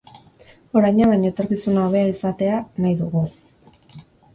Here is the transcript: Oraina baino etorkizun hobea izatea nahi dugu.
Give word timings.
Oraina 0.81 1.11
baino 1.11 1.29
etorkizun 1.33 1.79
hobea 1.85 2.11
izatea 2.15 2.59
nahi 2.83 3.01
dugu. 3.07 3.27